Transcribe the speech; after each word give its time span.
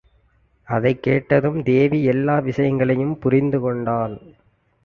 அதைக் 0.67 1.03
கேட்டதும் 1.03 1.63
தேவி 1.63 2.03
எல்லா 2.03 2.39
விஷயங்களையும் 2.39 3.19
புரிந்துகொண்டாள். 3.23 4.17